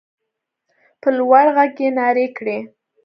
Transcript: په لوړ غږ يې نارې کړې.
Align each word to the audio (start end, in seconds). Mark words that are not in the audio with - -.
په 1.01 1.09
لوړ 1.17 1.45
غږ 1.55 1.75
يې 1.83 1.89
نارې 1.99 2.27
کړې. 2.37 2.57